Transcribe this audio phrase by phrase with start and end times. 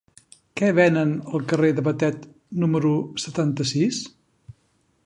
[0.61, 2.27] Què venen al carrer de Batet
[2.65, 2.95] número
[3.27, 4.03] setanta-sis?